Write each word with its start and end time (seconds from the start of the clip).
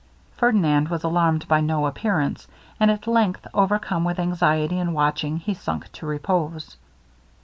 Ferdinand 0.35 0.89
was 0.89 1.03
alarmed 1.03 1.47
by 1.47 1.61
no 1.61 1.85
appearance, 1.85 2.47
and 2.79 2.89
at 2.89 3.05
length, 3.05 3.45
overcome 3.53 4.03
with 4.03 4.17
anxiety 4.17 4.79
and 4.79 4.95
watching, 4.95 5.37
he 5.37 5.53
sunk 5.53 5.91
to 5.91 6.07
repose. 6.07 6.75